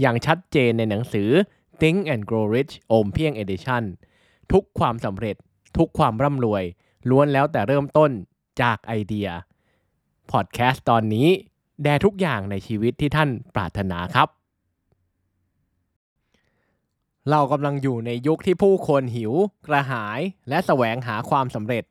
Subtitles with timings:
[0.00, 1.30] อย่างชัดเจนในหนังสือ
[1.80, 3.82] Think and Grow Rich โอมเพียง Edition
[4.52, 5.36] ทุกความสำเร็จ
[5.76, 6.64] ทุกความร่ำรวย
[7.10, 8.10] ล้วนแล้วแต่เริ่มต้น
[8.62, 9.28] จากไอเดีย
[10.30, 11.28] พอดแคสต์ตอนนี้
[11.82, 14.28] แด่ทุกอย่างในชีวิตที่ท่านปรารถนาครับ
[17.30, 19.32] เรากำลังอยู่ในยุคที่ผู้คนหิว
[19.66, 21.84] กระหาย และแสวงหาความสำเร็จ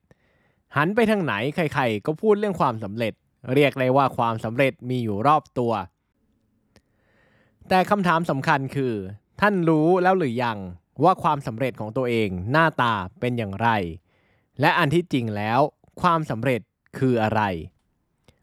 [0.76, 3.14] หันไปทางไหนใครๆ ก็พูดเรื่องความสำเร็จ
[3.53, 5.72] เรียกเลยว่าความสำเร็จมีอยู่รอบตัว
[7.70, 8.94] แต่คำถามสำคัญคือ
[9.42, 10.58] ท่านรู้แล้วหรือยัง
[11.04, 13.70] ว่าความสำเร็จของตัวเองหน้าตาเป็นอย่างไร
[14.62, 15.59] และอันที่จริงแล้ว
[16.02, 16.62] ความสำเร็จ
[16.98, 17.42] คืออะไร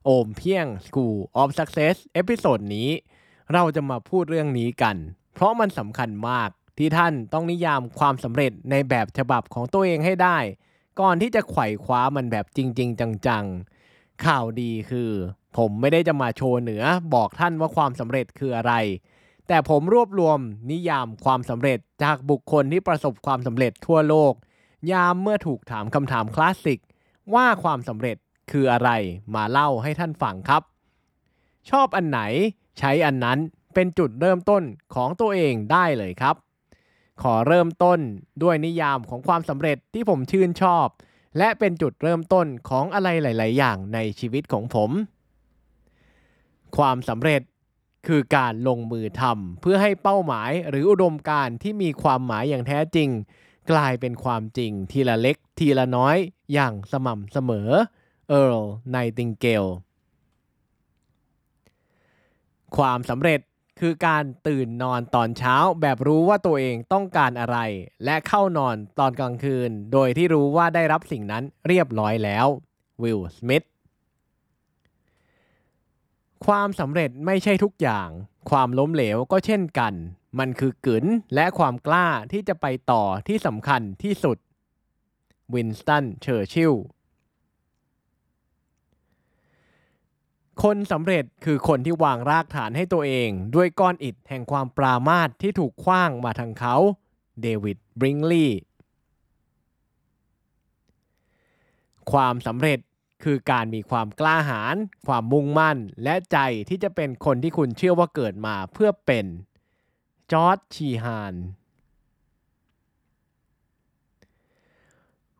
[0.04, 2.88] โอมเพี้ยง School of Success episode นี้
[3.52, 4.96] เราจะมาพูดเรื่องนี้กัน
[5.34, 10.38] เพราะมันสำคัญมากที่ท่านต้องนิยามความสำเร็จในแบบฉบับของตัวเองให้ได้
[11.00, 15.10] ก่อนที่จะไขว่คว้ามันแบบจริง ๆ จังๆ ข่าวดีคือ
[15.56, 16.82] ผมไม่ได้จะมาโชว์เหนือ
[17.14, 18.72] บอกท่านว่าความสำเร็จคืออะไร
[19.48, 20.38] แต่ผมรวบรวม
[20.70, 24.32] นิยามความสำเร็จจากบุคคลที่ประสบความสำเร็จทั่วโลก
[24.92, 26.80] ยามเมื่อถูกถามคำถามคลาสสิก
[27.34, 28.16] ว่าความสำเร็จ
[28.50, 28.90] คืออะไร
[29.34, 30.62] มาเล่าให้ท่านฟังครับ
[31.70, 32.20] ชอบอันไหน
[32.78, 33.38] ใช้อันนั้น
[33.74, 34.62] เป็นจุดเริ่มต้น
[34.94, 36.36] ของตัวเองได้เลยครับ
[37.22, 37.98] ขอเริ่มต้น
[38.42, 40.86] ด้วยนิยามของความสำเร็จที่ผมชื่นชอบ
[41.38, 44.90] และเป็นจุดเริ่มต้นของอะไรหลาย ๆ อย่างในชีวิตของผม
[46.76, 47.42] ความสำเร็จ
[48.06, 53.08] คือการลงมือทำเพื่อให้เป้าหมายหรืออุดมการที่มีความหมายอย่างแท้จริง
[53.72, 56.16] กลายเป็นความจริงทีละเล็กทีละน้อย
[56.52, 57.68] อย่างสม่ำเสมอ
[58.28, 59.64] เอิร์ลไนติงเกล
[62.76, 63.40] ความสำเร็จ
[63.80, 67.58] คือการตื่นนอนตอนเช้าแบบรู้ว่าตัวเองต้องการอะไร
[68.04, 72.46] และเข้านอนตอนกลางคืน โดยที่รู้ว่าได้รับสิ่งนั้นเรียบร้อยแล้ว
[73.02, 73.64] วิลสมิธ
[76.46, 78.08] ความสำเร็จไม่ใช่ทุกอย่าง
[78.50, 79.92] ความล้มเหลวก็เช่นกัน
[80.38, 84.38] มันคือกึ๋นและความกล้าที่จะไปต่อที่สำคัญที่สุด
[85.54, 86.74] วินสตัน เชอร์ชิล
[90.62, 96.76] คนสำเร็จคือคนที่วางรากฐานให้ตัวเอง ด้วยก้อนอิฐแห่งความปรามาสที่ถูกคว้างมาทางเขา
[97.40, 98.60] เดวิดบริงลีย์
[102.12, 102.78] ความสำเร็จ
[103.22, 104.76] คือการมีความกล้าหาญ
[105.06, 106.38] ความมุ่งมั่น และใจ
[106.68, 109.26] ที่จะเป็นคนที่คุณเชื่อว่าเกิดมาเพื่อเป็น
[110.32, 111.34] จอร์จชีฮาน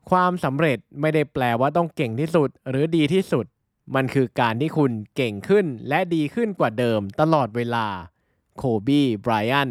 [0.09, 3.45] ความสำเร็จไม่ได้แปลว่าต้องเก่งที่สุดหรือดีที่สุด
[3.95, 7.87] มันคือการที่คุณเก่งขึ้นและดีขึ้นกว่าเดิมตลอดเวลา
[8.57, 9.69] โคบีไบรอัน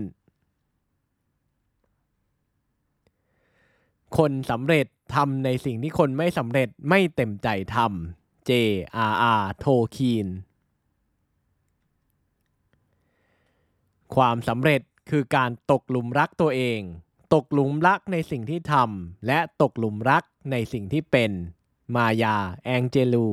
[4.16, 9.42] คนสำเร็จ ทำในสิ่งที่คนไม่สำเร็จไม่เต็มใจทำ J.R.R.
[9.58, 9.66] โท
[9.96, 10.26] คีน
[14.14, 16.80] ความสำเร็จคือการตกหลุมรักตัวเอง
[17.34, 21.30] ตกหลุมรักในสิ่งที่ทำและตกหลุมรักในสิ่งที่เป็น
[21.94, 23.28] มายาแองเจลู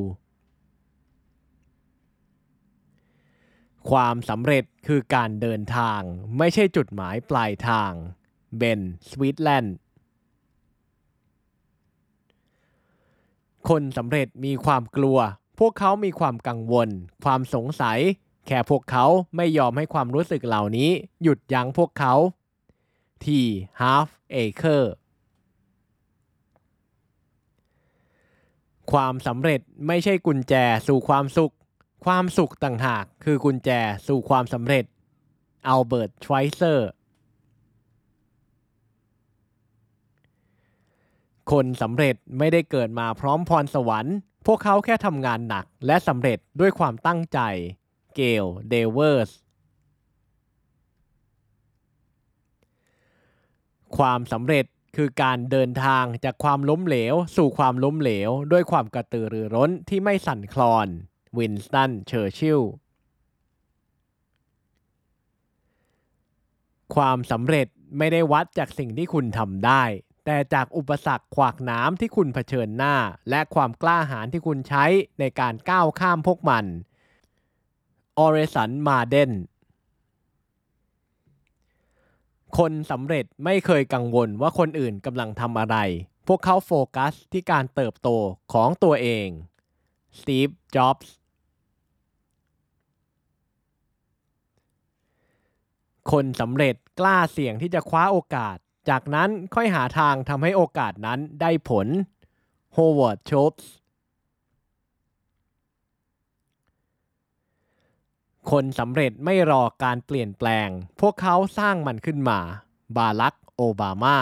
[3.89, 6.01] ความสำเร็จคือการเดินทาง
[6.37, 7.91] ไม่ใช่จุดหมายปลายทาง
[8.57, 9.75] เบน สวีทแลนด์
[13.71, 15.19] คนสำเร็จมีความกลัว
[15.59, 16.89] พวกเขามีความกังวล
[17.23, 17.99] ความสงสัย
[18.47, 20.89] แค่พวกเขาไม่ยอมให้ความรู้สึกเหล่านี้
[21.23, 22.13] หยุดยั้งพวกเขา
[23.23, 23.25] T
[23.81, 24.81] half acre
[28.91, 30.53] ความสำเร็จไม่ใช่กุญแจ
[30.87, 31.53] สู่ความสุข
[32.05, 33.69] ความสุขต่างหากคือกุญแจ
[34.07, 34.85] สู่ความสำเร็จ
[35.67, 36.89] อัลเบิร์ตชไวเซอร์
[41.51, 44.15] คนสำเร็จไม่ได้เกิดมาพร้อมพรสวรรค์
[44.45, 47.39] พวกเขาแค่ทำงานหนักและสำเร็จด้วยความตั้งใจ
[48.15, 49.31] เกล เดเวอร์ส
[53.97, 54.65] ความสำเร็จ
[54.95, 60.87] คือการเดินทางจากความล้มเหลว สู่ความล้มเหลว ด้วยความกระตือรือร้นที่ไม่สั่นคลอน
[61.37, 62.61] วินสตัน เชอร์ชิล
[66.95, 67.67] ความสำเร็จ
[67.97, 69.83] ไม่ได้วัดจากสิ่งที่คุณทำได้
[70.25, 72.95] แต่จากอุปสรรคขวากหนามที่คุณเผชิญหน้า
[73.29, 74.85] และความกล้าหาญที่คุณใช้
[75.19, 76.65] ในการก้าวข้ามพวกมัน
[78.17, 79.31] ออริสันมาร์เดน
[82.57, 85.77] คนสำเร็จไม่เคยกังวลว่าคนอื่นกำลังทำอะไร
[86.27, 88.09] พวกเขาโฟกัสที่การเติบโต
[88.53, 89.27] ของตัวเอง
[90.19, 91.13] สตีฟ จ็อบส์
[96.11, 98.57] คนสำเร็จกล้าเสี่ยงที่จะคว้าโอกาส
[98.89, 101.87] จากนั้นค่อยหาทางทำให้โอกาสนั้นได้ผล
[102.73, 103.71] โฮเวิร์ด ชูลท์ส
[108.51, 110.69] คนสำเร็จไม่รอการเปลี่ยนแปลง
[111.01, 112.39] พวกเขาสร้างมันขึ้นมา
[112.97, 114.17] บารักโอบามา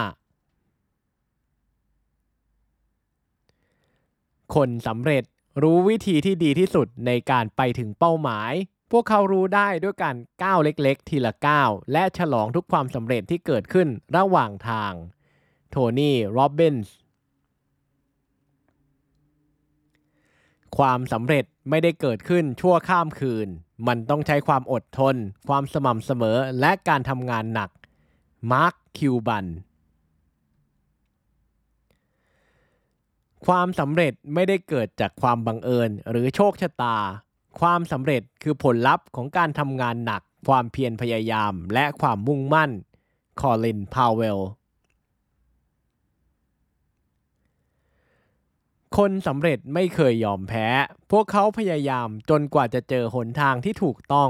[4.56, 5.24] คนสำเร็จ
[5.62, 8.52] รู้วิธีที่ดีที่สุดในการไปถึงเป้าหมาย
[8.92, 14.94] พวกเขารู้ได้ด้วยการก้าวเล็กๆ ทีละก้าวและฉลองทุกความสำเร็จที่เกิดขึ้นระหว่างทาง
[15.70, 16.96] โทนี่ โรบบินส์
[20.78, 23.48] ความสำเร็จไม่ได้เกิดขึ้นชั่วข้ามคืน
[23.88, 25.16] มันต้องใช้ความอดทน
[25.48, 27.70] ความสม่ำเสมอและการทำงานหนัก
[28.52, 29.46] มาร์ค คิวบัน
[33.46, 36.98] ความสำเร็จไม่ได้เกิดจากความบังเอิญหรือโชคชะตา
[37.60, 42.72] ความสำเร็จคือผลลัพธ์ของการทำงานหนัก ความเพียรพยายาม และความมุ่งมั่น
[43.40, 44.40] คอลิน พาวเวล
[48.98, 50.68] คนสำเร็จไม่เคยยอมแพ้
[51.12, 54.30] พวกเขาพยายามจนกว่าจะเจอหนทางที่ถูกต้อง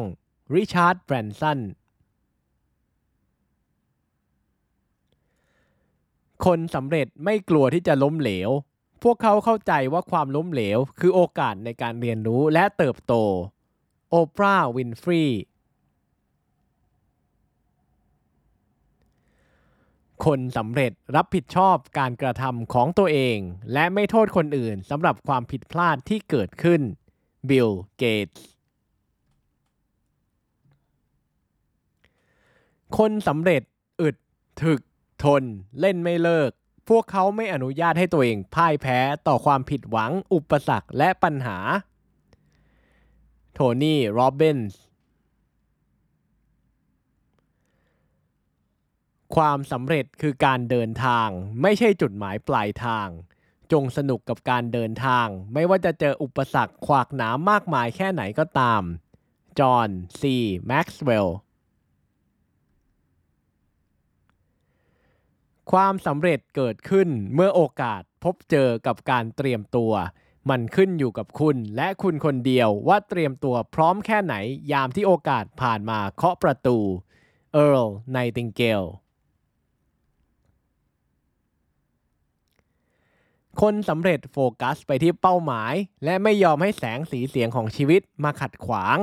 [0.54, 1.60] ริชาร์ด แบรนสัน
[6.46, 8.50] คนสำเร็จไม่กลัวที่จะล้มเหลว
[9.04, 13.14] พวกเขาเข้าใจว่าความล้มเหลว คือโอกาสในการเรียนรู้และเติบโต
[14.10, 15.24] โอปราห์ วินฟรี
[20.26, 23.38] คนสำเร็จรับผิดชอบการกระทำของตัวเอง
[23.74, 26.82] และไม่โทษคนอื่นสำหรับความผิดพลาดที่เกิดขึ้น
[27.50, 28.48] บิล เกตส์
[32.98, 33.62] คนสำเร็จ
[34.02, 34.16] อึด
[34.64, 34.82] ถึก
[35.24, 35.44] ทน
[35.80, 36.52] เล่นไม่เลิก
[36.90, 41.58] พวกเขาไม่อนุญาตให้ตัวเองพ่ายแพ้ต่อความผิดหวัง อุปสรรคและปัญหา
[43.54, 44.82] โทนี่ โรบบินส์
[49.36, 51.28] ความสำเร็จคือการเดินทาง
[51.62, 53.08] ไม่ใช่จุดหมายปลายทาง
[53.72, 58.82] จงสนุกกับการเดินทาง ไม่ว่าจะเจออุปสรรคขวากหนามมากมายแค่ไหนก็ตาม
[59.60, 59.90] จอห์น
[60.20, 60.36] ซี
[60.68, 61.38] แม็กซ์เวลล์
[65.72, 69.94] ความสำเร็จเกิดขึ้นเมื่อโอกาสพบเจอกับการเตรียมตัว
[70.50, 74.36] มันขึ้นอยู่กับคุณและคุณคนเดียวว่าเตรียมตัวพร้อมแค่ไหน
[74.72, 76.78] ยามที่โอกาสผ่านมาเคาะประตู
[77.54, 78.84] เอิร์ลไนติงเกล
[83.62, 85.74] คนสำเร็จโฟกัสไปที่เป้าหมาย
[86.04, 88.98] และไม่ยอมให้แสงสีเสียงของชีวิตมาขัดขวาง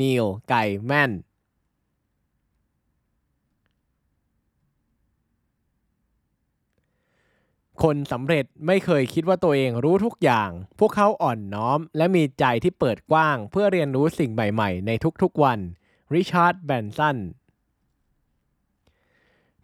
[0.00, 0.54] นีลไก
[0.86, 1.10] แมน
[7.82, 14.90] คนสำเร็จไม่เคยคิดว่าตัวเองรู้ทุกอย่าง พวกเขาอ่อนน้อม และมีใจที่เปิดกว้าง เพื่อเรียนรู้สิ่งใหม่ ๆ ใน
[15.22, 15.58] ทุกๆวัน
[16.14, 17.18] ริชาร์ด แบนสัน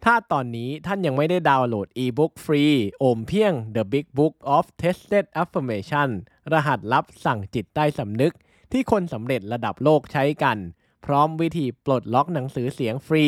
[0.03, 2.63] ถ้าตอนนี้ท่านยังไม่ได้ดาวน์โหลดอีบุ๊กฟรี
[2.99, 6.09] โอมเพียง The Big Book of Tested Affirmation
[6.51, 8.33] รหัสลับสั่งจิตใต้สำนึก
[8.71, 10.57] ที่คนสำเร็จระดับโลกใช้กัน
[11.05, 13.25] พร้อมวิธีปลดล็อกหนังสือเสียงฟรี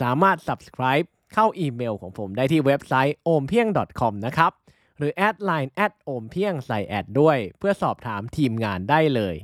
[0.00, 3.70] สามารถ subscribe เข้าอีเมลของผมได้ที่เว็บไซต์ o m p e e n g
[4.00, 4.52] com นะครับ
[4.96, 9.36] หรือแอดไลน์ at o m p e e n g ใส่แอดด้วย เพื่อสอบถามทีมงานได้เลย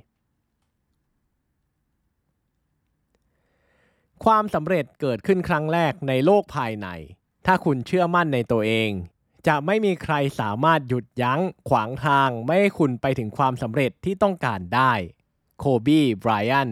[4.25, 6.89] ความสำเร็จเกิดขึ้นครั้งแรกในโลกภายใน
[7.47, 8.91] ถ้าคุณเชื่อมั่นในตัวเอง
[9.47, 14.93] จะไม่มีใครสามารถหยุดยั้งขวางทางไม่ให้คุณไปถึงความสำเร็จที่ต้องการได้
[15.59, 16.71] โคบีไบรอัน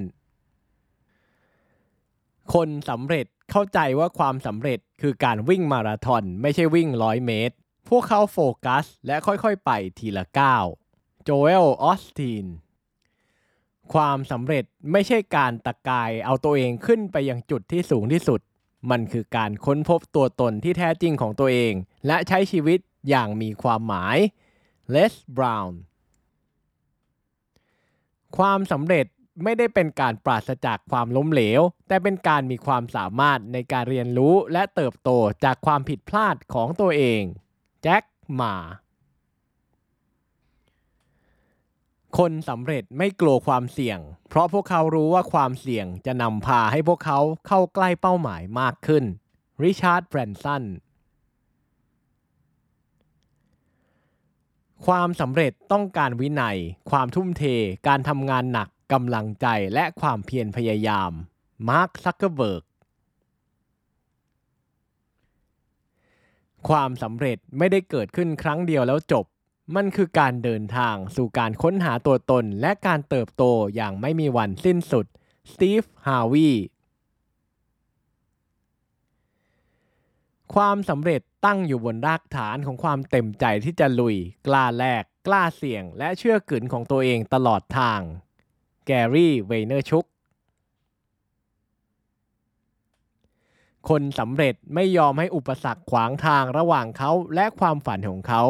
[2.55, 7.55] คนสำเร็จ เข้าใจว่าความสำเร็จคือการวิ่งมาราธอน ไม่ใช่วิ่งร้อยเมตร
[7.89, 10.65] พวกเขาโฟกัส และค่อยๆ ไปทีละก้าว
[11.25, 12.47] โจเอลออสติน
[13.95, 18.41] ความสำเร็จไม่ใช่การตะกายเอาตัวเองขึ้นไปยังจุดที่สูงที่สุด
[18.91, 21.73] มันคือการค้นพบตัวตนที่แท้จริงของตัวเอง
[22.07, 24.19] และใช้ชีวิตอย่างมีความหมาย
[24.91, 25.81] เลสบราวน์
[28.37, 29.07] ความสำเร็จ
[29.43, 35.11] ไม่ได้เป็นการปราศจากความล้มเหลว แต่เป็นการมีความสามารถในการเรียนรู้และเติบโต
[35.45, 37.23] จากความผิดพลาดของตัวเอง
[37.83, 38.03] แจ็ค
[38.35, 38.57] หมา
[42.19, 43.99] คนสำเร็จไม่กลัวความเสี่ยง
[44.29, 49.05] เพราะพวกเขารู้ว่าความเสี่ยงจะนำพาให้พวกเขาเข้าใกล้เป้าหมายมากขึ้น
[49.63, 50.65] ริชาร์ดแบรนสัน
[54.87, 56.59] ความสำเร็จต้องการวินัย
[56.91, 57.43] ความทุ่มเท
[57.89, 61.11] การทำงานหนัก กำลังใจและความเพียรพยายาม
[61.69, 62.65] มาร์ค ซักเกอร์เบิร์ก
[66.69, 69.25] ความสำเร็จไม่ได้เกิดขึ้นครั้งเดียวแล้วจบ
[69.75, 75.07] มันคือการเดินทางสู่การค้นหาตัวตนและการเติบโตอย่างไม่มีวันสิ้นสุด
[75.53, 76.51] สตีฟ ฮาร์วีย์
[80.55, 88.01] ความสำเร็จตั้งอยู่บนรากฐานของความเต็มใจที่จะลุย กล้าแลก กล้าเสี่ยง และเชื่อกึ๋นของตัวเองตลอดทาง
[88.87, 90.05] แกรี่เวย์เนอร์ชัค
[93.89, 98.43] คนสำเร็จไม่ยอมให้อุปสรรคขวางทางระหว่างเขาและความฝันของเขา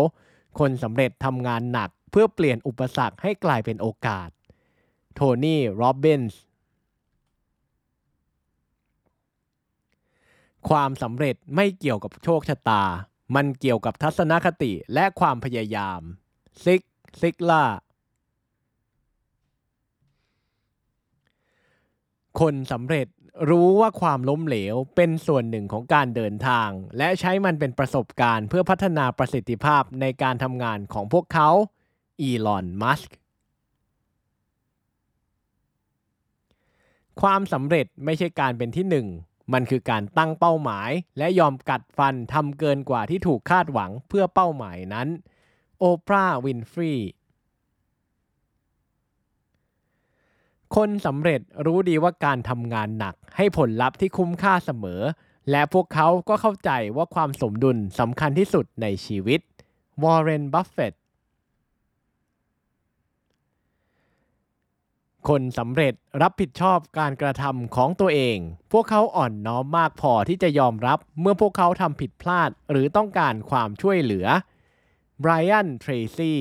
[0.59, 4.29] คนสำเร็จทำงานหนักเพื่อเปลี่ยนอุปสรรคให้กลายเป็นโอกาส
[5.14, 6.41] โทนี่ ร็อบบินส์
[10.69, 12.83] ความสำเร็จไม่เกี่ยวกับโชคชะตา
[13.35, 16.00] มันเกี่ยวกับทัศนคติและความพยายาม
[16.64, 16.83] ซิก
[17.21, 17.64] ซิกล่า
[22.41, 23.07] คนสำเร็จ
[23.50, 31.50] รู้ว่าความล้มเหลวเป็นส่วนหนึ่งของการเดินทาง และใช้มันเป็นประสบการณ์เพื่อพัฒนาประสิทธิภาพในการทำงานของพวกเขา
[32.21, 33.17] อีลอน มัสก์
[37.21, 39.07] ความสำเร็จไม่ใช่การเป็นที่หนึ่ง
[39.53, 45.09] มันคือการตั้งเป้าหมาย และยอมกัดฟันทำเกินกว่าที่ถูกคาดหวังเพื่อเป้าหมายนั้น
[45.79, 46.93] โอปราห์ วินฟรี
[50.76, 55.02] คนสำเร็จรู้ดีว่าการทำงานหนักให้ผลลัพธ์ที่คุ้มค่าเสมอ
[55.50, 59.40] และพวกเขาก็เข้าใจว่าความสมดุลสำคัญที่สุดในชีวิต
[60.02, 61.00] วอร์เรนบัฟเฟตต์
[65.28, 68.38] คนสำเร็จรับผิดชอบการกระทำของตัวเอง
[68.73, 74.26] พวกเขาอ่อนน้อมมากพอที่จะยอมรับเมื่อพวกเขาทำผิดพลาดหรือต้องการความช่วยเหลือ
[75.21, 76.40] ไบรอัน เทรซี่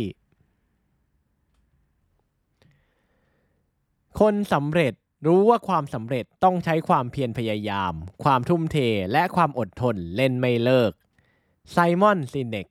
[4.19, 4.93] คนสำเร็จ
[5.27, 7.93] รู้ว่าความสำเร็จต้องใช้ความเพียรพยายาม
[8.23, 8.77] ความทุ่มเท
[9.11, 10.91] และความอดทนเล่นไม่เลิก
[11.71, 12.67] ไซมอนซิเนก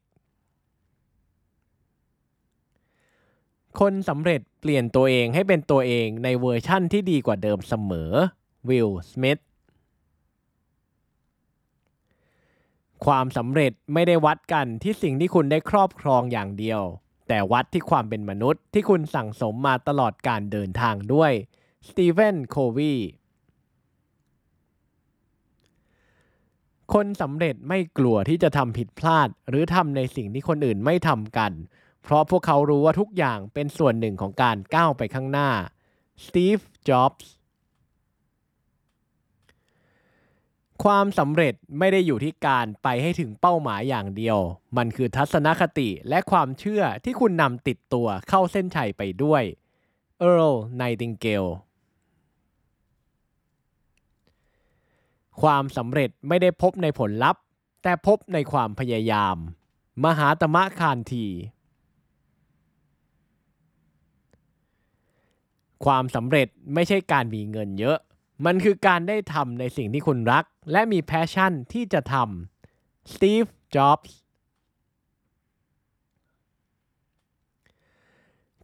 [3.80, 8.12] คนสำเร็จเปลี่ยนตัวเองให้เป็นตัวเองในเวอร์ชั่นที่ดีกว่าเดิมเสมอ
[8.68, 9.38] วิล สมิธ
[13.06, 16.82] ความสำเร็จไม่ได้วัดกันที่สิ่งที่คุณได้ครอบครองอย่างเดียว
[17.28, 21.32] แต่วัดที่ความเป็นมนุษย์ที่คุณสั่งสมมาตลอดการเดินทางด้วย
[21.88, 22.94] สตีเฟนโควี
[26.94, 31.52] คนสำเร็จไม่กลัวที่จะทำผิดพลาด หรือทำในสิ่งที่คนอื่นไม่ทำกัน
[32.02, 35.50] เพราะพวกเขารู้ว่าทุกอย่างเป็นส่วนหนึ่งของการก้าวไปข้างหน้า
[36.24, 37.32] สตีฟจ็อบส์
[40.84, 44.38] ความสำเร็จไม่ได้อยู่ที่การไปให้ถึงเป้าหมายอย่างเดียว
[44.76, 49.42] มันคือทัศนคติและความเชื่อที่คุณนำติดตัวเข้าเส้นชัยไปด้วย
[50.18, 51.44] เอิร์ลไนติงเกล
[55.42, 57.42] ความสำเร็จไม่ได้พบในผลลัพธ์
[57.82, 59.36] แต่พบในความพยายาม
[60.04, 61.26] มหาตมะคานที
[65.84, 67.98] ความสำเร็จไม่ใช่การมีเงินเยอะ
[68.44, 74.16] มันคือการได้ทำในสิ่งที่คุณรัก และมี passion ที่จะทำสตีฟ จ็อบส์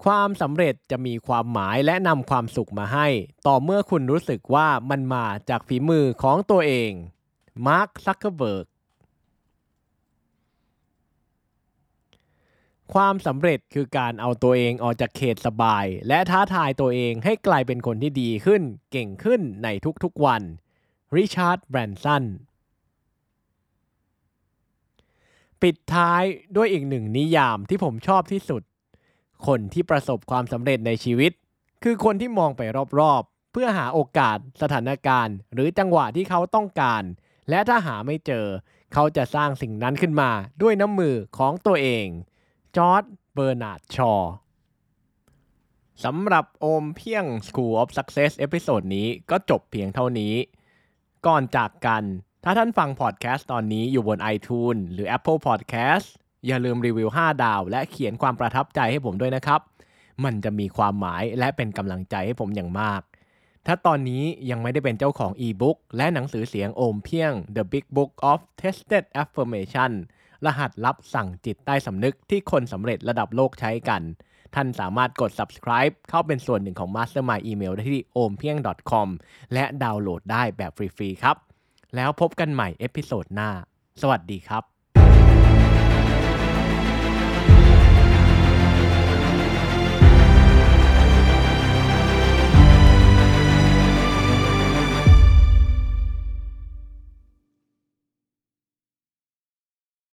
[0.04, 3.06] ความสำเร็จจะมีความหมายและนำความสุขมาให้
[3.46, 6.90] ต่อเมื่อคุณรู้สึกว่ามันมาจากฝีมือของตัวเอง
[7.66, 8.66] มาร์ค ซักเคอร์เบิร์ก
[12.94, 19.68] ความสำเร็จคือการเอาตัวเองออกจากเขตสบาย และท้าทายตัวเองให้กลายเป็นคนที่ดีขึ้น เก่งขึ้นใน
[20.04, 20.42] ทุกๆวัน
[21.14, 22.24] ริชาร์ดแบรนสัน
[25.62, 26.22] ปิดท้าย
[26.56, 28.62] ด้วยอีกหนึ่งนิยามที่ผมชอบที่สุด
[29.46, 31.32] คนที่ประสบความสำเร็จในชีวิต
[31.82, 32.62] คือคนที่มองไป
[32.98, 37.02] รอบๆ เพื่อหาโอกาสสถานการณ์ หรือจังหวะที่เขาต้องการ
[37.50, 38.46] และถ้าหาไม่เจอ
[38.94, 40.30] เขาจะสร้างสิ่งนั้นขึ้นมา
[40.62, 42.06] ด้วยน้ำมือของตัวเอง
[42.76, 44.12] จอร์จ เบอร์นาร์ดชอว์
[46.04, 50.34] สำหรับโอมเพียง School of Success episode นี้ก็จบเพียงเท่านี้
[51.26, 52.02] ก่อนจากกัน
[52.44, 56.06] ถ้าท่านฟังพอดแคสต์ตอนนี้อยู่บน iTunes หรือ Apple Podcast
[56.46, 59.60] อย่าลืมรีวิว 5 ดาว และเขียนความประทับใจให้ผมด้วยนะครับ
[60.24, 63.02] มันจะมีความหมายและเป็นกำลังใจให้ผมอย่างมาก
[63.66, 69.92] ถ้าตอนนี้ยังไม่ได้เป็นเจ้าของอีบุ๊กและหนังสือเสียงโอมเพียง The Big Book of Tested Affirmation
[70.46, 74.02] รหัสลับสั่งจิตใต้สำนึกที่คนสำเร็จระดับโลกใช้กัน
[74.54, 79.08] ท่านสามารถกด subscribe เข้าเป็นส่วนหนึ่งของ Mastermind Email ได้ที่ ompieng.com
[79.52, 81.36] และดาวน์โหลดได้แบบฟรีๆครับ
[81.96, 83.50] แล้วพบกันใหม่ episode หน้า
[84.00, 84.77] สวัสดีครับ